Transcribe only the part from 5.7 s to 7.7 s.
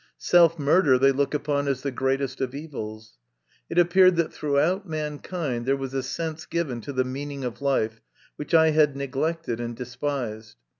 was a sense given to the meaning of